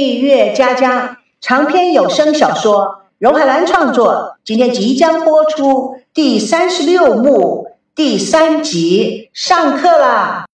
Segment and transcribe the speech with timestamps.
[0.00, 10.46] 蜜月佳佳长篇有声小说，荣海兰创作，今天即将播出第三十六幕第三集，上课啦！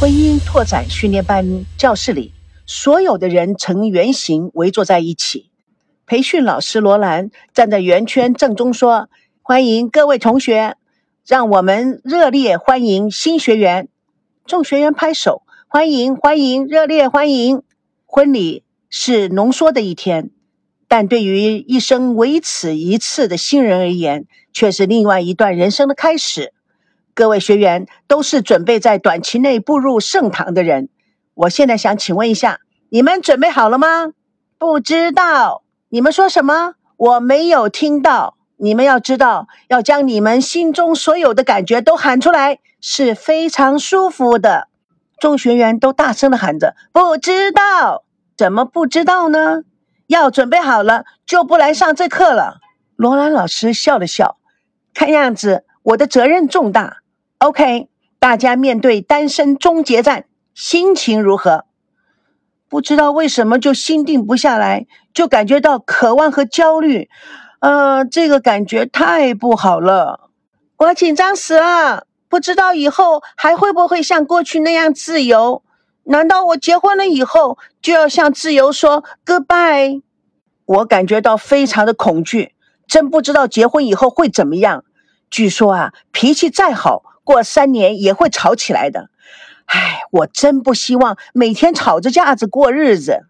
[0.00, 2.32] 婚姻拓展训练班教室里，
[2.64, 5.50] 所有的人呈圆形围坐在一起。
[6.06, 9.10] 培训老师罗兰站在圆圈正中说
[9.44, 10.76] ：“欢迎各位同学，
[11.26, 13.88] 让我们热烈欢迎新学员。”
[14.48, 17.62] 众学员拍手，欢迎欢迎，热烈欢迎！
[18.06, 20.30] 婚礼是浓缩的一天，
[20.88, 26.54] 但对于一生唯此一次的新人而言，却是另外一段人生的开始。
[27.12, 30.88] 各位学员都是准备在短期内步入圣堂的人。
[31.34, 34.12] 我现在想请问一下，你们准备好了吗？
[34.56, 36.72] 不知道你们说什么？
[36.96, 38.37] 我没有听到。
[38.58, 44.68] 你们要知道，要将你们心中所有的感觉都喊出来，是非常舒服的。
[45.18, 48.04] 众学员都大声的喊着：“不知道，
[48.36, 49.62] 怎么不知道呢？
[50.06, 52.58] 要准备好了，就不来上这课了。”
[52.96, 54.38] 罗兰老师笑了笑，
[54.92, 56.98] 看样子我的责任重大。
[57.38, 61.64] OK，大家面对单身终结战，心情如何？
[62.68, 67.08] 不知道为什么就心定不下来，就感觉到渴望和焦虑。
[67.60, 70.30] 呃，这个感觉太不好了，
[70.76, 75.62] 我紧张死了，不知道以后还会不会像过去那样自由？
[76.04, 80.02] 难道我结婚了以后就要向自由说 goodbye？
[80.64, 82.54] 我感觉到非常的恐惧，
[82.86, 84.84] 真不知道结婚以后会怎么样。
[85.28, 89.10] 据说啊，脾气再好，过三年也会吵起来的。
[89.66, 93.27] 唉，我真不希望每天吵着架子过日子。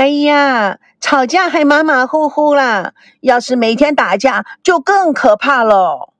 [0.00, 2.94] 哎呀，吵架还马马虎虎啦！
[3.20, 6.14] 要是每天打架，就更可怕了。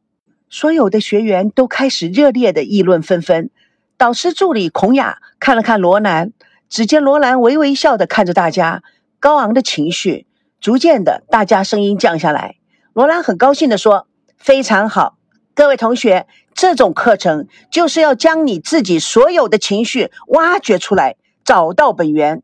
[0.50, 3.48] 所有的学员都开始热烈的议论纷纷。
[3.97, 6.33] 导师助理孔雅看了看罗兰，
[6.69, 8.83] 只见罗兰微微笑的看着大家，
[9.19, 10.27] 高昂的情绪
[10.61, 12.56] 逐渐的，大家声音降下来。
[12.92, 15.17] 罗兰很高兴的说：“非常好，
[15.55, 22.42] 各位同学，这种课程就是要将你自己所有的情绪挖掘出来，找到本源。”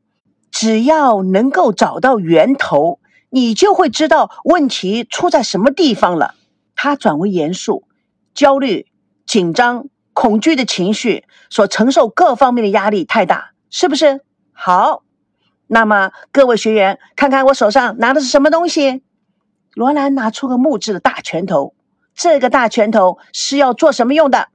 [0.50, 6.34] 只要能够找到源头，你就会知道问题出在什么地方了。
[6.74, 7.88] 他转为严肃，
[8.34, 8.86] 焦虑、
[9.26, 14.20] 紧张、恐惧的情绪所承受各方面的压力太大，是不是？
[14.52, 15.02] 好，
[15.66, 19.02] 那么各位学员，看看我手上拿的是什么东西？
[19.74, 21.74] 罗兰拿出个木质的大拳头，
[22.14, 24.48] 这个大拳头是要做什么用的？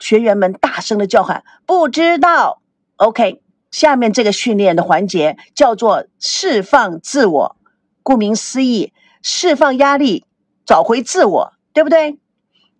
[0.00, 2.60] 学员们大声的叫喊：“不知道。
[2.96, 3.43] ”OK。
[3.74, 7.56] 下面这个训练的环节叫做释放自我，
[8.04, 10.24] 顾名思义，释放压力，
[10.64, 12.20] 找回自我，对不对？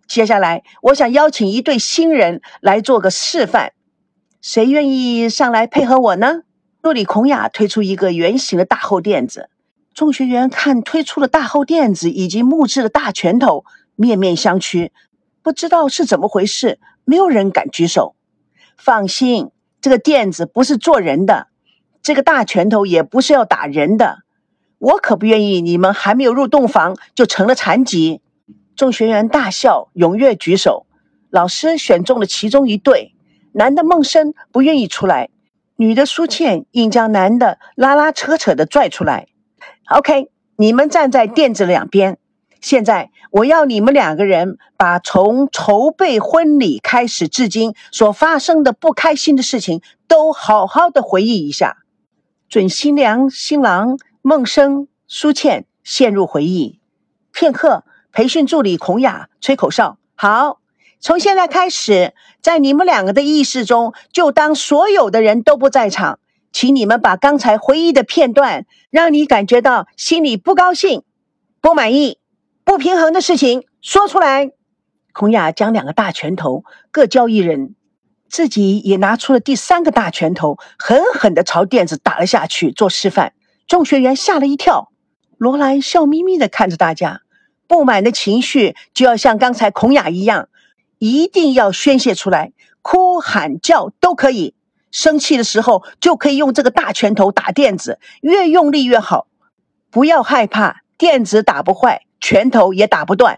[0.07, 3.73] 接下来，我想邀请一对新人来做个示范，
[4.39, 6.43] 谁愿意上来配合我呢？
[6.81, 9.49] 助理孔雅推出一个圆形的大厚垫子，
[9.93, 13.65] 众学员看推出的大厚垫子以及木质的大拳头，
[13.97, 14.91] 面面相觑，
[15.43, 18.15] 不知道是怎么回事，没有人敢举手。
[18.77, 19.51] 放心。
[19.85, 21.45] 这个垫子不是做人的，
[22.01, 24.23] 这个大拳头也不是要打人的，
[24.79, 28.19] 我可不愿意你们还没有入洞房就成了残疾。
[28.75, 30.87] 众学员大笑，踊跃举手。
[31.29, 33.13] 老师选中了其中一对，
[33.51, 35.29] 男的孟生不愿意出来，
[35.75, 39.27] 女的苏倩硬将男的拉拉扯扯的拽出来。
[39.95, 42.17] OK，你们站在垫子两边。
[42.65, 51.77] 现在我要你们两个人把从筹备婚礼开始至今所发生的不开心的事情都好好的回忆一下。
[52.49, 56.79] 准新娘新郎孟生、苏倩陷入回忆。
[57.31, 59.99] 片刻，培训助理孔雅吹口哨。
[60.15, 60.57] 好，
[60.99, 66.17] 从现在开始，在你们两个的意识中，就当所有的人都不在场，
[66.51, 71.03] 请你们把刚才回忆的片段，让你感觉到心里不高兴、
[71.61, 72.17] 不满意。
[72.65, 74.51] 不平衡的事情说出来。
[75.13, 77.75] 孔雅将两个大拳头各交一人，
[78.27, 83.33] 自己也拿出了第三个大拳头，狠狠地朝垫子打了下去，做示范。
[83.67, 84.91] 众学员吓了一跳。
[85.37, 87.21] 罗兰笑眯眯地看着大家，
[87.67, 90.49] 不满的情绪就要像刚才孔雅一样，
[90.97, 92.51] 一定要宣泄出来，
[92.81, 94.55] 哭喊叫都可以。
[94.91, 99.27] 生气的时候就可以用这个大拳头打垫子，越用力越好。
[99.91, 102.04] 不要害怕，垫子打不坏。
[102.27, 103.37] 拳头也打不断。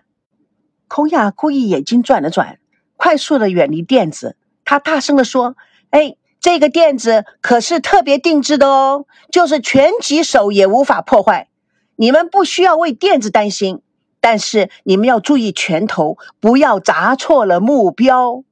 [0.87, 2.57] 空雅故意眼睛转了转，
[2.95, 4.37] 快速的远离垫子。
[4.63, 5.57] 他大声的说
[5.91, 11.49] ：“哎，这个垫子可是特别定制的哦，就是拳击手也无法破坏。
[11.97, 13.81] 你们不需要为垫子担心，
[14.21, 18.45] 但是你们要注意拳头，不要砸错了目标。”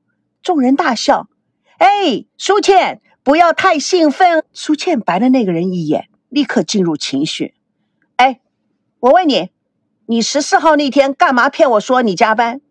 [0.44, 1.30] 众人大笑。
[1.78, 4.44] 哎，苏倩，不要太兴奋。
[4.52, 7.54] 苏倩白了那个人一眼，立刻进入情绪。
[8.18, 8.42] 哎，
[9.00, 9.52] 我问你，
[10.08, 12.62] 你十四号那天干嘛骗我说你加班？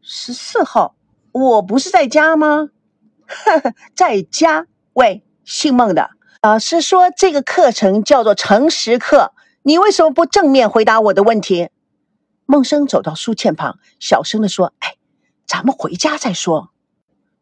[0.00, 0.96] 十四号，
[1.32, 2.70] 我不是在家吗？
[3.94, 4.66] 在家。
[4.94, 6.10] 喂，姓孟的，
[6.40, 11.68] 老师说这个课程叫做诚实课，你为什么不正面回答我的问题？
[12.46, 14.94] 孟生走到苏倩旁，小声的说：“哎，
[15.46, 16.70] 咱们回家再说。”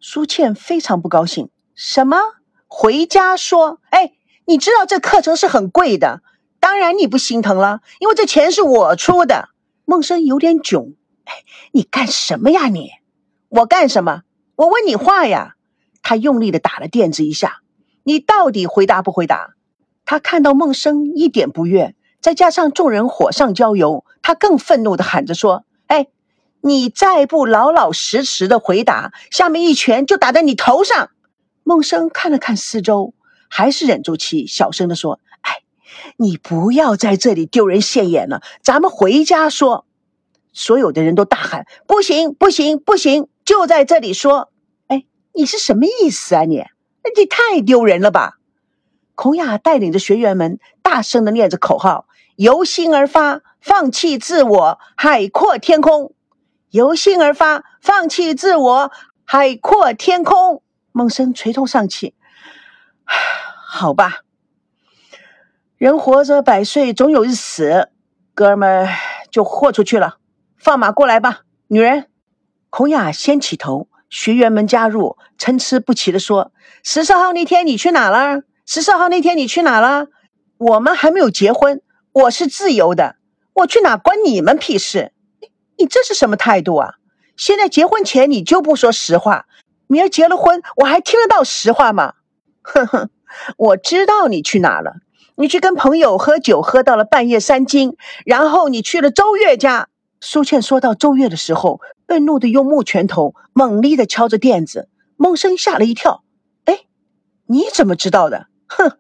[0.01, 2.19] 苏倩非常不高兴：“什么？
[2.67, 3.79] 回家说？
[3.91, 4.15] 哎，
[4.47, 6.23] 你知道这课程是很贵的，
[6.65, 9.51] 当然你不心疼了，因为这钱是我出的。”
[9.85, 10.95] 孟生有点囧
[11.25, 12.93] ：“哎，你干什么呀你？
[13.51, 14.23] 我干什么？
[14.57, 15.57] 我问你话呀！”
[16.01, 17.61] 他用力的打了垫子一下
[18.05, 19.57] ：“你到底回答不回答？”
[20.07, 21.95] 他看到孟生一点不悦。
[22.23, 26.07] 再加上众人火上浇油，他更愤怒的喊着说：“哎，
[26.63, 31.11] 你再不老老实实的回答，下面一拳就打在你头上！”
[31.63, 33.13] 孟生看了看四周，
[33.51, 35.21] 还是忍住气，小声的说：“，
[36.17, 39.87] 你不要在这里丢人现眼了，咱们回家说。”
[40.53, 43.29] 所有的人都大喊：“不行，不行，不行！
[43.45, 44.51] 就在这里说！”
[44.87, 46.43] 哎，你是什么意思啊？
[46.43, 46.65] 你，
[47.17, 48.35] 你太丢人了吧！
[49.17, 52.07] 孔雅带领着学员们大声的念着口号。
[52.37, 56.13] 由心而发，放弃自我，海阔天空；
[56.71, 58.91] 由心而发，放弃自我，
[59.25, 60.61] 海阔天空。
[60.91, 62.15] 孟生垂头丧气，
[63.69, 64.24] 好吧，
[65.85, 67.91] 人活着百岁，总有日死，
[68.33, 68.89] 哥们儿
[69.31, 70.17] 就豁出去了，
[70.57, 72.07] 放马过来吧，女人。
[72.71, 76.53] 孔雅先起头，学员们加入，参差不齐的说
[76.83, 78.45] ：“十四号那天你去哪了？
[78.65, 80.07] 十四号那天你去哪了？
[80.57, 81.83] 我们还没有结婚。”
[82.13, 83.17] 我是自由的，
[83.53, 85.13] 我去哪关你们屁事？
[85.77, 86.95] 你这是什么态度啊？
[87.37, 89.45] 现在结婚前你就不说实话，
[89.87, 92.15] 明儿结了婚我还听得到实话吗？
[92.65, 93.11] 哼哼，
[93.59, 94.95] 我知道你去哪了，
[95.37, 99.89] 你去跟朋友喝酒，喝到了半夜三更，然后你去了周月家。
[100.21, 106.23] 苏倩说到周月的时候，愤怒的用木拳头猛力的敲着垫子，孟生吓了一跳。
[106.65, 106.85] 哎，
[107.47, 108.47] 你怎么知道的？
[108.69, 108.93] 哼，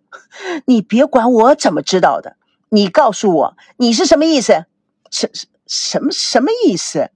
[0.66, 2.36] 你别管我怎么知道的。
[2.68, 4.66] 你告诉我，你是什么意思？
[5.10, 7.10] 什什什么什么意思？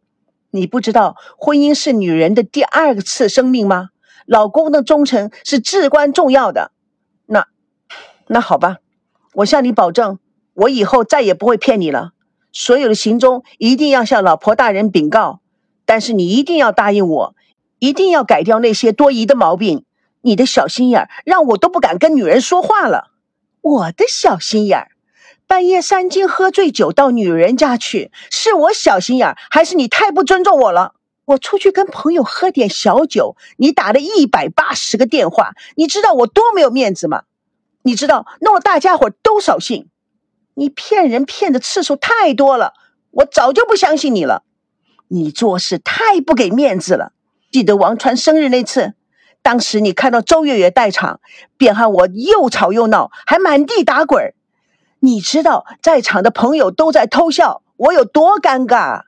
[0.51, 3.91] 你不知道婚姻是女人的第二次生命吗？
[4.25, 6.71] 老公的忠诚是至关重要的。
[7.27, 7.47] 那
[8.29, 8.79] 那好吧，
[9.39, 10.19] 我向你保证，
[10.53, 12.11] 我以后再也不会骗你了。
[12.51, 15.39] 所有的行踪一定要向老婆大人禀告。
[15.85, 17.37] 但是你一定要答应我，
[17.79, 19.85] 一定要改掉那些多疑的毛病。
[20.23, 23.13] 你的小心眼让我都不敢跟女人说话了。
[23.61, 24.91] 我的小心眼儿。
[25.47, 30.95] 半夜三更喝醉酒到女人家去，是我小心眼还是你太不尊重我了？
[31.27, 37.23] 我出去跟朋友喝点小酒，你打了一百八十个电话，你知道我多没有面子吗？
[37.83, 39.89] 你知道弄得大家伙都扫兴。
[40.55, 42.73] 你骗人骗的次数太多了，
[43.11, 44.43] 我早就不相信你了。
[45.07, 47.13] 你做事太不给面子了。
[47.51, 48.95] 记得王川生日那次，
[49.41, 51.21] 当时你看到周月月在场，
[51.57, 54.35] 便和我又吵又闹，还满地打滚
[55.01, 59.03] 你知道在场的朋友都在偷笑，我有多尴尬，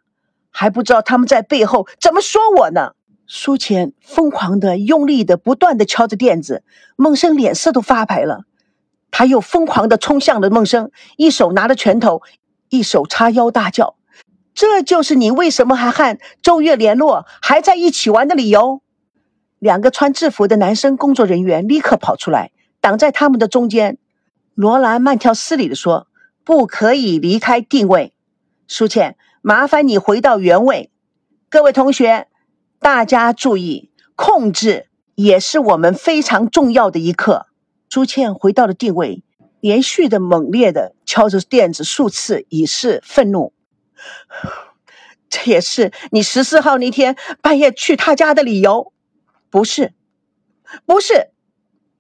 [0.51, 2.93] 还不知道他们在背后怎么说我呢？
[3.27, 6.63] 苏浅疯狂的、用力的、不断的敲着垫子，
[6.97, 8.45] 孟生脸色都发白了。
[9.11, 12.23] 他又疯狂的冲向了孟生，一手拿着拳头，
[12.69, 13.97] 一手叉腰大叫
[14.55, 18.83] ：“这就是你为什么还和周月联络，还在一起玩的理由？”
[19.59, 22.51] 两个穿制服的男生工作人员立刻跑出来，
[22.81, 23.99] 挡在他们的中间。
[24.55, 26.07] 罗兰慢条斯理地说
[26.45, 28.15] ：“不可以离开定位。”
[28.67, 30.91] 苏倩，麻烦你回到原位。
[31.51, 32.29] 各位同学，
[32.79, 37.49] 大家注意，控制也是我们非常重要的一课。
[37.93, 39.25] 苏倩回到了定位，
[39.59, 43.53] 连续的猛烈的敲着垫子数次，以示愤怒。
[45.29, 48.93] 这也是你十四号那天半夜去他家的理由？
[49.51, 49.93] 不是，
[50.87, 51.31] 不是。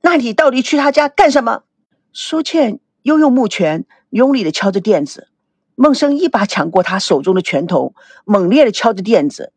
[0.02, 1.64] 那你到底去他家干什么？
[2.12, 5.26] 苏倩又用木拳用力的敲着垫子，
[5.74, 7.94] 孟生一把抢过他手中的拳头，
[8.24, 9.52] 猛烈的敲着垫子。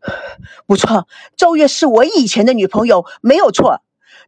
[0.66, 1.06] 不错，
[1.36, 3.82] 周月是我以前的女朋友，没有错。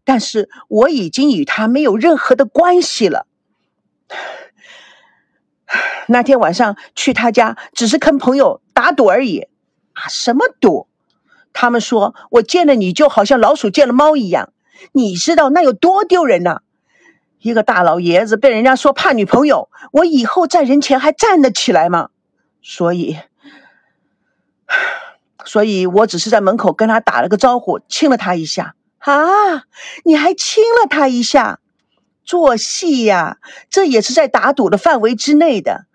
[0.05, 3.27] 但是我已经与他没有任何的关系了。
[6.07, 9.49] 那天晚上去他家，只是跟朋友打赌而已。
[9.93, 10.89] 啊，什么赌？
[11.53, 14.53] 他们说我见了你就好像老鼠见了猫一样。
[14.93, 16.61] 你知道那有多丢人呐？
[17.39, 22.11] 一个大老爷子被人家说怕女朋友，我以后在人前还站得起来吗？
[22.63, 23.17] 所以，
[25.45, 29.65] 所以我只是在门口跟他打了个招呼，亲了他一下，啊，
[30.05, 31.61] 你还亲了他一下，
[32.23, 33.39] 做戏呀？
[33.71, 35.87] 这也是在打赌的范围之内的。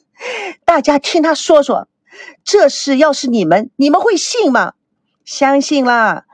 [0.64, 1.88] 大家听他说说，
[2.44, 4.74] 这事要是你们，你们会信吗？
[5.24, 6.24] 相信啦。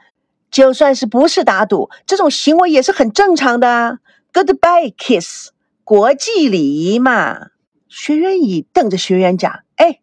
[0.51, 3.99] 就算是不是打赌，这种行为也是很正常的。
[4.33, 5.51] Goodbye kiss，
[5.85, 7.49] 国际礼仪嘛。
[7.89, 10.01] 学员乙瞪着学员甲：“哎，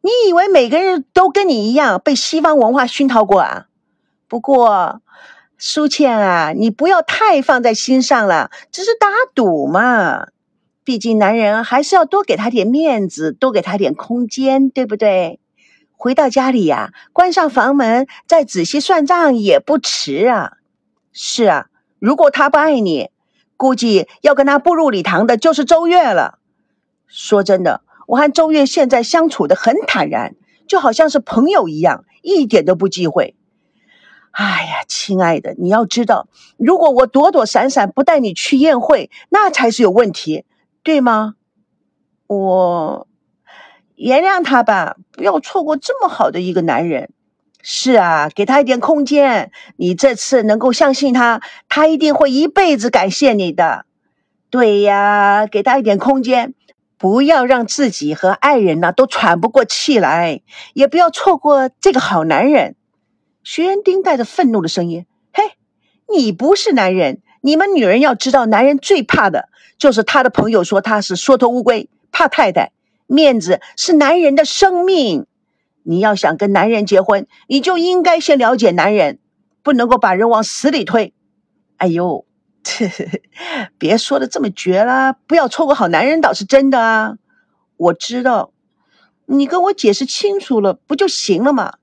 [0.00, 3.66] 你以为每个人都跟你一样被西方文化熏陶过啊？
[4.26, 5.00] 不过。”
[5.66, 10.26] 苏倩啊，你不要太放在心上了，只是打赌嘛。
[10.84, 15.40] 毕竟男人还是要多给他点面子，多给他点空间，对不对？
[15.96, 20.58] 回到家里呀，关上房门，再仔细算账也不迟啊。
[21.14, 21.68] 是啊，
[21.98, 23.08] 如果他不爱你，
[23.56, 26.40] 估计要跟他步入礼堂的就是周月了。
[27.06, 30.34] 说真的，我和周月现在相处的很坦然，
[30.68, 33.34] 就好像是朋友一样，一点都不忌讳。
[34.34, 36.26] 哎呀，亲爱的，你要知道，
[36.58, 40.44] 如果我躲躲闪闪不带你去宴会，那才是有问题，
[40.82, 41.34] 对吗？
[42.26, 43.06] 我
[43.94, 47.10] 原谅他吧，不要错过这么好的一个男人。
[47.62, 53.86] 是啊，给他一点空间，你这次能够相信他，他一定会一辈子感谢你的。
[54.50, 56.54] 对呀，给他一点空间，
[56.98, 60.42] 不要让自己和爱人呢都喘不过气来，
[60.74, 62.74] 也不要错过这个好男人。
[63.44, 65.44] 学员丁带着愤怒的声音：“嘿，
[66.08, 67.20] 你不是男人！
[67.42, 72.72] 你们女人要知道，男人最怕的就是他的朋友说他是缩头乌龟，怕太太。
[73.06, 75.26] 面子是男人的生命。
[75.82, 79.18] 你要想跟男人结婚，你就应该先了解男人，
[79.62, 81.12] 不能够把人往死里推。
[81.76, 82.24] 哎呦，
[83.76, 87.16] 别说的这么绝了，不要错过好男人倒是真的啊！
[87.76, 88.52] 我知道，
[89.26, 91.74] 你跟我解释清楚了，不就行了吗？”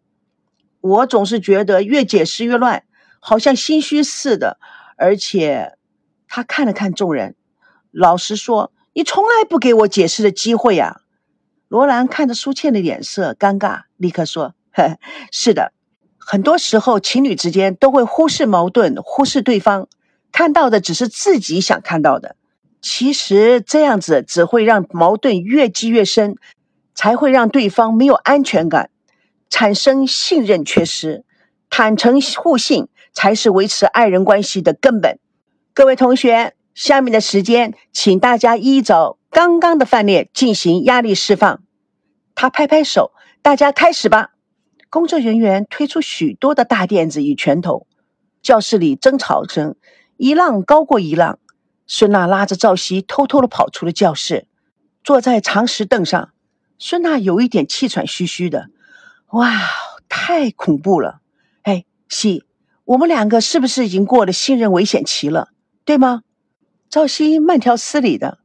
[0.82, 2.84] 我总是觉得越解释越乱，
[3.20, 4.58] 好像心虚似的。
[4.98, 5.78] 而且，
[6.28, 7.36] 他看了看众人，
[7.92, 11.02] 老实说：“你从来不给我解释的机会呀。”
[11.68, 14.98] 罗兰看着苏倩的脸色尴尬，立刻说：“呵
[15.32, 15.72] 是的，
[16.18, 19.88] 很多时候情侣之间都会忽视矛盾，忽视对方，
[20.32, 22.36] 看到的只是自己想看到的。
[22.82, 26.36] 其实这样子只会让矛盾越积越深，
[26.94, 28.90] 才会让对方没有安全感。”
[29.52, 31.24] 产生信任缺失，
[31.70, 35.20] 坦诚互信才是维持爱人关系的根本。
[35.74, 41.62] 各位同学，下面的时间，请大家依照刚刚的范例进行压力释放。
[42.34, 44.32] 他拍拍手，大家开始吧。
[44.90, 47.88] 工作人员推出许多的大垫子与拳头，
[48.42, 49.76] 教室里争吵声
[50.16, 51.40] 一浪高过一浪。
[51.86, 54.48] 孙娜拉着赵熙偷偷的跑出了教室，
[55.04, 56.32] 坐在长石凳上。
[56.80, 58.70] 孙娜有一点气喘吁吁的。
[59.32, 59.50] 哇，
[60.10, 61.22] 太恐怖了！
[61.62, 62.44] 哎，西，
[62.84, 65.50] 我们两个是不是已经过了信任危险期了？
[65.86, 66.24] 对吗？
[66.90, 68.40] 赵西慢条斯理的，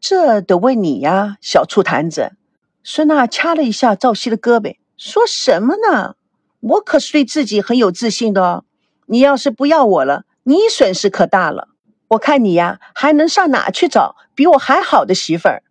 [0.00, 2.36] 这得问你呀，小醋坛子。
[2.84, 6.14] 孙娜掐了一下赵西的胳膊，说什么呢？
[6.60, 8.64] 我可是对自己很有自信的哦。
[9.06, 11.68] 你要是不要我了，你损失可大了。
[12.10, 15.64] 我看你呀，还能上哪去找比我还好的媳妇儿？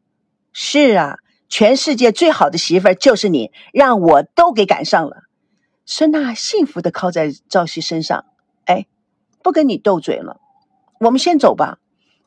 [0.52, 1.20] 是啊。
[1.50, 5.24] 全世界最好的媳妇儿就是你，让我都给赶上了。
[5.86, 8.25] 孙娜幸福的靠在赵熙身上，
[8.66, 8.88] 哎，
[9.42, 10.42] 不跟你斗嘴了，
[11.00, 11.77] 我们先走吧。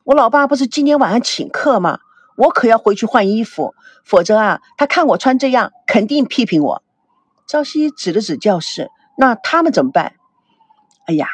[0.03, 1.99] 我老爸不是今天晚上请客吗？
[2.37, 6.83] 我可要回去换衣服，否则啊，他看我穿这样，肯定批评我。
[7.45, 10.13] 赵熙指了指教室，那他们怎么办？
[11.05, 11.27] 哎呀，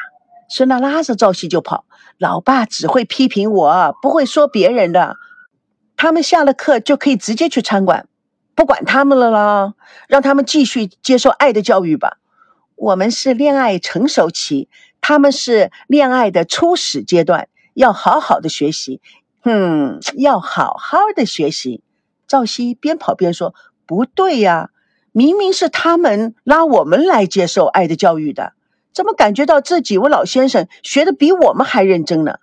[0.50, 1.86] 孙娜拉着赵熙就跑。
[2.18, 5.16] 老爸只会批评我，不会说别人的。
[5.98, 8.06] 他们下了课就可以直接去餐馆，
[8.54, 9.74] 不管他们了啦，
[10.06, 12.18] 让他们继续接受爱的教育吧。
[12.76, 14.68] 我们是恋爱成熟期，
[15.00, 19.00] 他们是恋爱的初始阶段，要好好的学习。
[19.42, 21.82] 嗯，要好好的学习。
[22.28, 24.70] 赵熙边跑边说：“不对呀，
[25.10, 28.52] 明明是他们拉我们来接受爱的教育的，
[28.92, 32.38] 怎么感觉到这几位老先生学的比我们还认真呢？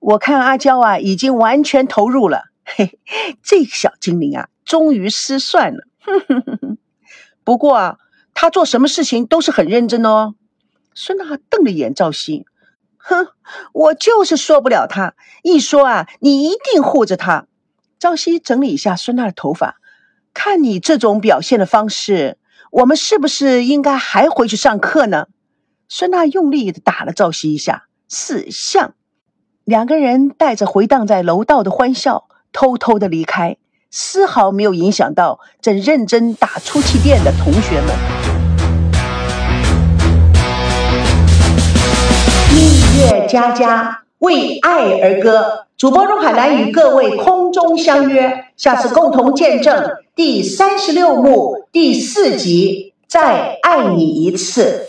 [0.00, 2.46] 我看阿娇啊，已经完全投入了。”
[2.76, 2.98] 嘿，
[3.42, 5.84] 这个小精灵啊，终于失算了。
[7.42, 7.98] 不过啊，
[8.34, 10.34] 他做什么事情都是很认真的哦。
[10.94, 12.44] 孙娜瞪了眼赵熙，
[12.96, 13.28] 哼，
[13.72, 15.14] 我就是说不了他。
[15.42, 17.46] 一说啊，你一定护着他。
[17.98, 19.80] 赵熙整理一下孙娜的头发，
[20.34, 22.36] 看你这种表现的方式，
[22.70, 25.28] 我们是不是应该还回去上课呢？
[25.88, 28.94] 孙娜用力的打了赵熙一下，死相。
[29.64, 32.28] 两个人带着回荡在楼道的欢笑。
[32.60, 33.56] 偷偷的离开，
[33.88, 37.94] 丝毫没有影响到正认真打出气垫的同学们。
[42.98, 54.88] 月佳佳为爱而歌，主播荣海兰与各位空中相约，下次共同见证第三十六幕第四集《再爱你一次》。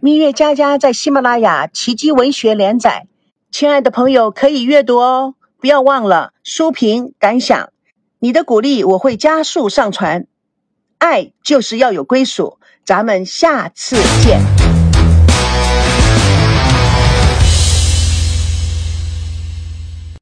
[0.00, 3.04] 蜜月佳佳在喜马拉雅奇迹文学连载，
[3.50, 7.70] 亲爱的朋友可以阅读哦，不要忘了书评感想，
[8.20, 10.26] 你的鼓励我会加速上传。
[10.98, 14.40] 爱就是要有归属，咱们下次见。